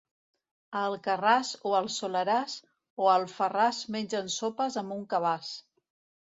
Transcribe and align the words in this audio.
A 0.77 0.79
Alcarràs 0.91 1.51
o 1.71 1.73
al 1.79 1.89
Soleràs, 1.95 2.55
o 3.03 3.11
a 3.11 3.13
Alfarràs 3.19 3.83
mengen 3.97 4.33
sopes 4.37 4.81
amb 4.85 4.97
un 4.99 5.05
cabàs. 5.15 5.55